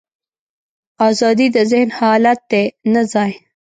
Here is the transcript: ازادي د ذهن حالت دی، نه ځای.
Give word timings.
ازادي 1.09 1.47
د 1.55 1.57
ذهن 1.71 1.89
حالت 1.99 2.39
دی، 2.51 2.63
نه 2.93 3.01
ځای. 3.11 3.31